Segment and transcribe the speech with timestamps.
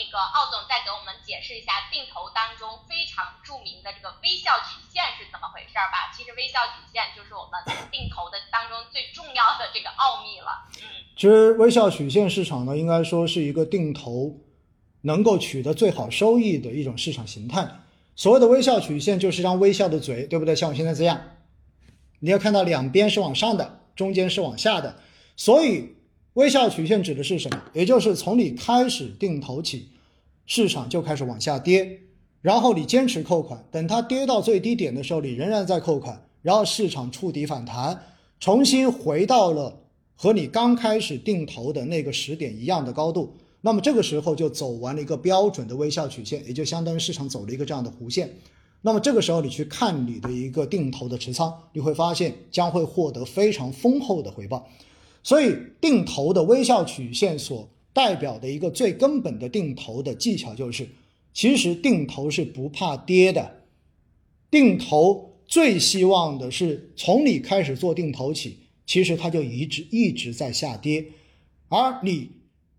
[0.00, 6.08] 那个奥总再给我们解释一下定投当中非常著名的这个微笑曲线是怎么回事儿吧？
[6.16, 7.60] 其实微笑曲线就是我们
[7.92, 10.64] 定投的当中最重要的这个奥秘了。
[10.80, 14.40] 嗯，其实微笑曲线市场呢，应该说是一个定投
[15.02, 17.68] 能够取得最好收益的一种市场形态。
[18.16, 20.56] 所谓的微笑曲线就是一张微笑的嘴，对不对？
[20.56, 21.20] 像我现在这样，
[22.20, 24.98] 你要看到两边是往上的，中间是往下的，
[25.36, 25.99] 所以。
[26.34, 27.60] 微笑曲线指的是什么？
[27.72, 29.88] 也就是从你开始定投起，
[30.46, 32.02] 市场就开始往下跌，
[32.40, 38.00] 然后你坚持扣款，等它跌到最低点的时候，你仍然在扣款，然后市场触底反弹，
[38.38, 39.80] 重新回到了
[40.14, 48.36] 和你刚开始定投的那个时点一样的高度，那么这个时候就走完了一个标准的微笑曲线，也就相当于市场走了一个这样的弧线。
[48.82, 54.68] 那么这个时候你去看你的一个定投的持仓，你会发现将会获得非常丰厚的回报。
[55.22, 60.88] 所以，定投的微笑曲线所代表的一个最根本的定投的技巧就是，
[61.34, 63.62] 其实定投是不怕跌的。
[64.50, 71.06] 定投最希望的是从你开始做定投起，其实它就一直一直在下跌，
[71.68, 72.30] 而你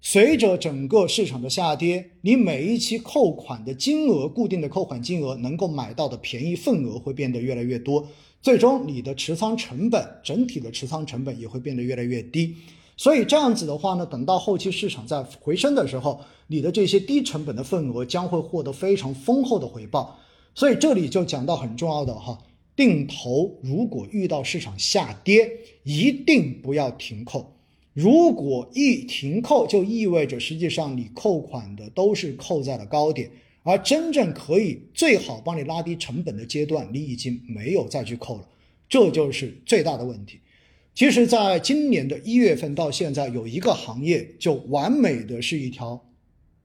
[0.02, 8.08] 随着整个市场的下跌，你每一期扣款的金额，固定的扣款金额能够买到的便宜份额会变得越来越多。
[8.42, 12.56] 最终，你的持仓成本整体的持仓成本也会变得越来越低，
[12.98, 20.20] 所以这样子的话呢，等到后期市场在回升的时候，你的这些低成本的份额将会获得非常丰厚的回报。
[20.56, 22.40] 所以这里就讲到很重要的哈，
[22.76, 25.50] 定投如果遇到市场下跌，
[25.84, 27.54] 一定不要停扣。
[27.94, 33.30] 如果一停扣，就意味着实际上你扣款的都是扣在了高点。
[33.64, 38.48] 而真正可以最好帮你拉低成本的阶段，你已经没有再去扣了，
[38.90, 40.40] 这就是最大的问题。
[40.96, 46.04] 其实，在今年的一月份到现在，有一个行业就完美的是一条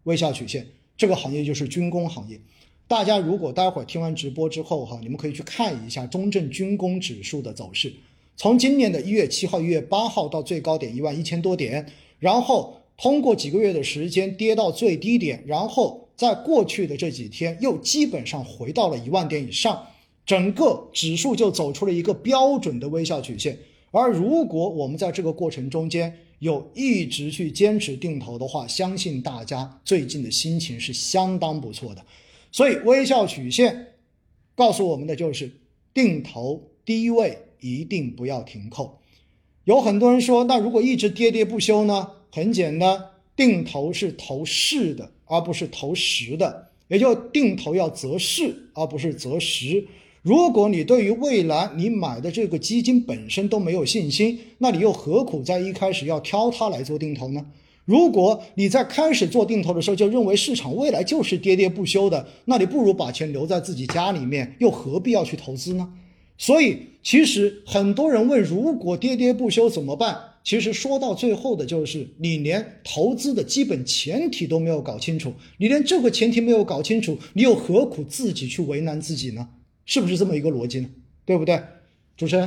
[0.05, 2.41] 微笑曲线，这个行业就是军工行业。
[2.89, 7.93] 大家如果待会儿听完直播之后哈，你们可以去看一下中证军工指数的走势，
[8.37, 11.87] 从今年的一月七号、一月八号到最高点一万一千多点，
[12.19, 16.06] 然后通过几个月的时间跌到最低点，然后。
[16.17, 19.87] 在过去的这几天，又基本上回到了一万点以上，
[20.25, 23.59] 整个指数就走出了一个标准的微笑曲线。
[23.91, 32.05] 而如果我们在这个过程中间有一直去坚持定投的话，相信大家最近的心情是相当不错的。
[32.51, 33.89] 所以，微笑曲线
[34.55, 35.51] 告诉我们的就是，
[35.93, 38.99] 定投低位一定不要停扣。
[39.65, 42.11] 有很多人说，那如果一直跌跌不休呢？
[42.31, 43.03] 很简单，
[43.35, 45.13] 定投是投势的。
[45.27, 49.87] 而不是投实的，也就定投要择势，而不是择时。
[50.23, 57.47] 如果你对于未来你买的这个基金本身都没有信心，那你又何苦在一开始要挑它来做定投呢？
[57.85, 65.89] 如果你在开始做定投的时候就认为市场未来就是跌跌不休的，那你不如把钱留在自己家里面，又何必要去投资呢？
[66.37, 70.19] 所以，其实很多人问：如果跌跌不休怎么办？
[70.47, 79.51] 其实说到最后的就是你连投资的基本前提都没有搞清楚，你连这个前提没有搞清楚，你又何苦自己去为难自己呢？
[79.87, 80.89] 是不是这么一个逻辑呢？
[81.27, 81.59] 对不对？
[82.17, 82.47] 主持人？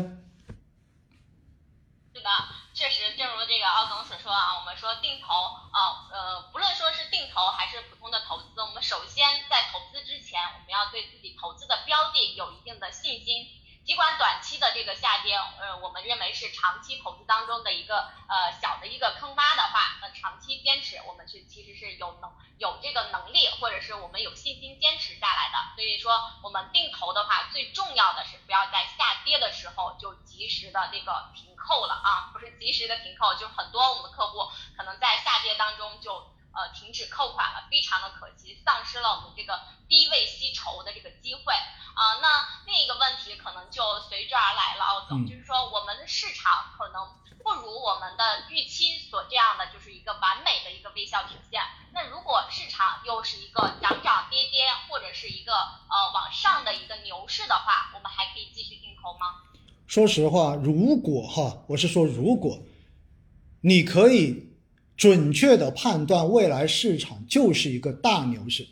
[2.15, 2.29] 是的，
[2.71, 5.35] 确实，正如这个奥总所说啊，我们说定投
[5.75, 13.58] 啊，呃，不论说是定投还是普通的投资，我们首先在投资之前，我们要对自己投资的标的有一定的信心。
[13.89, 25.73] 尽管短期的这个下跌，呃，我们认为是长期投资当中的一个呃小的一个坑洼的话，那长期坚持，我们是其实是有能有这个能力，或者是我们有信心坚持下来的。
[25.73, 41.53] 所以说，我们定投的话，最重要的是不要在下跌的时候就及时的这个停扣了啊，不是及时的停扣，就很多我们客户可能在下跌当中就呃停止扣款了，非常的可惜，丧失了我们这个低位吸筹的这个机会。
[41.99, 47.03] 啊，那另一个问题可能就随之而来了，奥总，就是说我们的市场可能
[47.43, 51.61] 不如我们的预期所这样的，就是一个完美的一个微笑曲线。
[51.91, 59.44] 那如果市场又是一个涨涨跌跌，或者是一个呃往上的一个牛市的话，我们还可以继续定投吗？
[59.85, 62.59] 说实话，如果哈，我是说如果
[63.62, 64.49] 你可以
[65.00, 68.68] 准确的判断未来市场就是一个大牛市。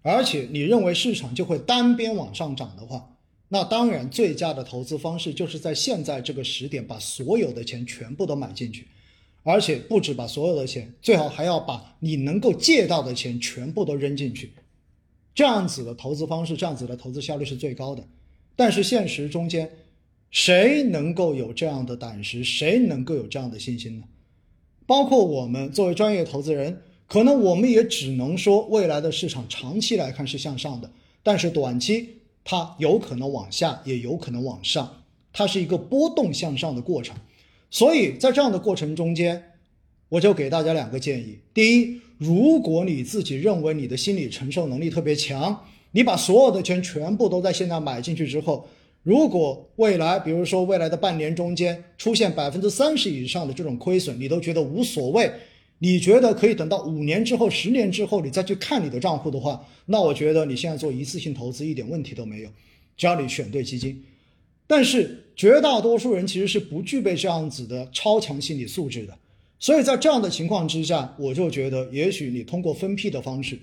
[0.00, 3.16] 而且你认为市场就会单边往上涨的话，
[3.48, 8.86] 那当然最佳的投资方式就是在现在这个时点把所有的钱全部都买进去，
[9.42, 14.52] 而且不止把所有的钱，最好还要把你能够借到的钱全部都扔进去，
[15.34, 18.06] 这样子的投资方式，这样子的投资效率是最高的。
[18.54, 19.68] 但是现实中间，
[20.30, 24.04] 谁能够有这样的胆识，谁能够有这样的信心呢？
[24.92, 26.82] 包括我们作为专业投资人。
[27.08, 30.90] 可能我们也只能说未来的市场长期来看是向上的，
[31.22, 35.02] 但是短期它有可能往下，也有可能往上，
[35.32, 37.16] 它是一个波动向上的过程。
[37.70, 39.42] 所以在这样的过程中间，
[40.10, 48.68] 我就给大家两个建议：第一，如果你自己认为你的心理承受能力特别强，你把所有的钱全部都在现在买进去之后，
[49.02, 55.28] 如果未来，比如说未来的半年中间出现百分之三十以上的这种亏损，你都觉得无所谓，
[55.80, 62.50] 你觉得可以等到五年之后、十年之后你再去看你的账户的话，那我觉得你现在做一次性投资一点问题都没有，
[62.96, 64.04] 只要你选对基金。
[64.68, 69.18] 但是绝大多数人其实是不具备这样子的超强心理素质的，
[69.58, 73.58] 所以在这样的情况之下，我就觉得也许你通过分批的方式。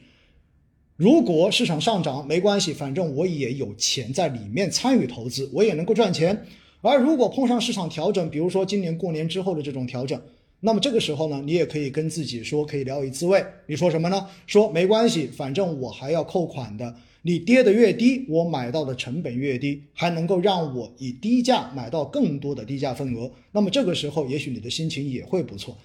[0.99, 6.45] 如果市场上涨没关系，反正我也有钱在里面参与投资，我也能够赚钱。
[6.81, 10.21] 而如果碰上市场调整，比如说今年过年之后的这种调整，
[10.59, 13.41] 那么这个时候呢，你也可以跟自己说，可以聊以自慰。
[13.67, 14.27] 你说什么呢？
[14.45, 16.93] 说没关系，反正我还要扣款的。
[17.21, 23.31] 你跌得越低，我买到的成本越低，还能够让我以低价买到更多的低价份额。
[23.53, 25.77] 那么这个时候，也许你的心情也会不错。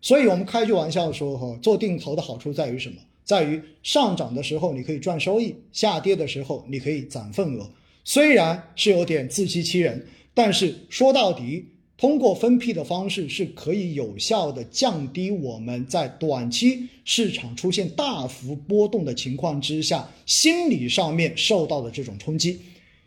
[0.00, 2.96] 所以我们开句玩笑说，哈，做定投的好处在于什么？
[3.24, 7.70] 在于上涨的时候你可以赚收益，下跌的时候你可以攒份额。
[8.04, 10.04] 虽然是有点自欺欺人，
[10.34, 11.66] 但是说到底，
[11.96, 22.60] 通过分批的方式是可以有效的降低我们在短期市场出现大幅波动的情况之下，心理上面受到的这种冲击。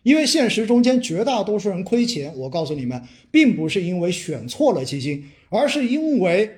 [0.03, 6.49] 因为现实中间绝大多数人亏钱，我告诉你们，并不是因为选错了基金，而是因为。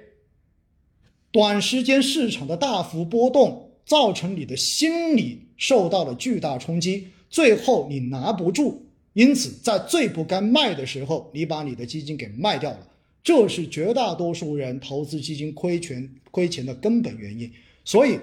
[1.31, 8.83] 短时间市场的大幅波动，造成你的心理受到了巨大冲击，最后你拿不住，
[9.13, 12.87] 因此在最不该卖的时候，你把你的基金给卖掉了，
[13.23, 17.51] 这是绝大多数人投资基金亏钱亏钱的根本原因。
[17.83, 18.19] 所以，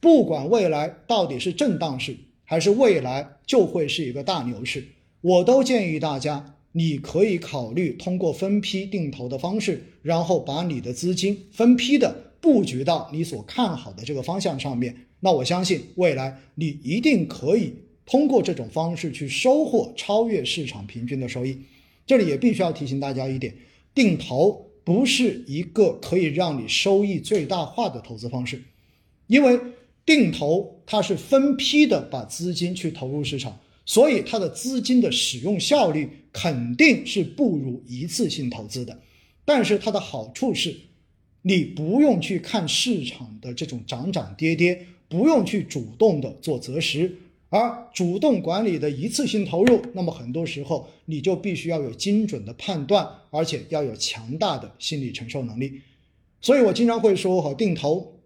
[0.00, 4.86] 不管未来到底是震荡市，还是未来就会是一个大牛市，
[5.20, 9.82] 我都建议大家，你可以考虑通过分批定投的方式。
[10.02, 17.74] 然后把你的资金分批的布局到你所看好的这个方向上面，那我相信未来你一定可以
[18.04, 21.58] 通过这种方式去收获超越市场平均的收益。
[22.06, 23.52] 这里也必须要提醒大家一点，
[23.92, 28.62] 定投不是一个可以让你收益最大化的投资方式，
[29.26, 29.58] 因为
[30.04, 39.00] 定投它是分批的把资金去投入市场，所以它的资金的使用效率肯定是不如一次性投资的。
[39.46, 40.76] 但是它的好处是，
[41.42, 47.16] 你不用去看市场的这种涨涨跌跌，不用去主动的做择时，
[47.48, 55.80] 而主动管理的一次性投入，那么很多时候你就必须要有精准的判断，而且要有强大的心理承受能力。
[56.40, 58.18] 所以我经常会说，哈，定投，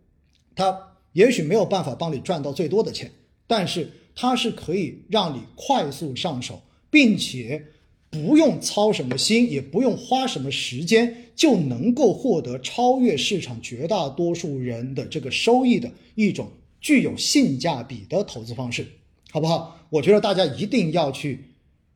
[0.56, 3.10] 它也许没有办法帮你赚到最多的钱，
[3.46, 7.66] 但是它是可以让你快速上手，并且。
[8.12, 16.48] 不用操什么心，也不用花什么时间，就能够获得超越市场绝大多数人的这个收益的一种
[16.80, 18.84] 具有性价比的投资方式，
[19.30, 19.78] 好不好？
[19.90, 21.44] 我觉得大家一定要去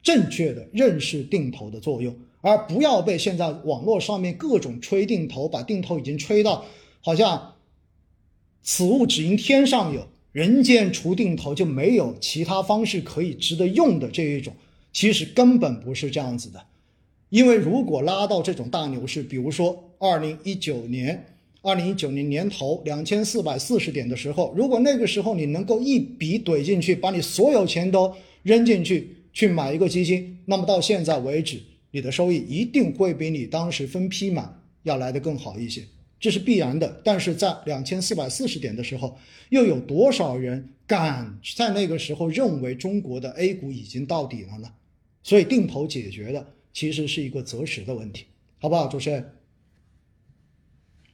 [0.05, 6.65] 正确的认识定投的作用，而不要被现在网络上面各种吹定投，把定投已经吹到
[7.01, 7.57] 好像
[8.63, 14.53] 此物只应天上有，人间除定投就没有其他方式可以值得用的这一种。
[14.93, 16.61] 其实根本不是这样子的，
[17.29, 21.25] 因为如果拉到这种大牛市，比如说二零一九年，
[21.63, 28.13] 二零一九年年头两千四百四十点的时候，如果那个时候你能够一笔怼进去，把你所有钱都
[28.43, 31.61] 扔进去去买一个基金，那么到现在为止，
[31.93, 34.45] 你的收益一定会比你当时分批买
[34.83, 35.85] 要来的更好一些，
[36.25, 37.03] 这是必然的。
[37.05, 39.19] 但是在两千四百四十点的时候，
[39.51, 44.73] 又有多少人敢在那个时候认为中国的 A 股已经到底了呢？
[45.23, 48.25] 所以定投解决的其实是一个择时的问题，
[48.59, 49.21] 好不好，主持人？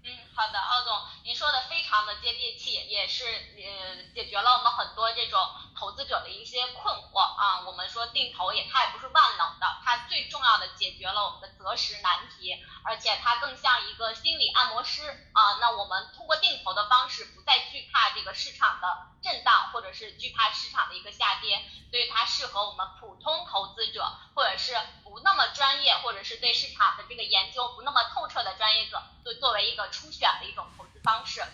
[0.04, 0.94] 嗯，好的，奥总，
[1.26, 5.38] 您说的非常的接地气，也是呃解决了我们很多这种
[5.76, 7.60] 投资者的一些困惑啊。
[7.66, 15.58] 我们说定投也它也不是万能的，它最重要的解决了我们的择时难题，而且它更像一个心理按摩师啊。
[15.60, 31.44] 那我们通过定投的方式，不再惧怕这个市场的震荡，或者是惧怕市场的一个下跌，所以它适合我们普通投资者，或者是不那么专业，或者是对市场的这个研究不那么透彻的专业者，作作为一个初选的一种投资方式。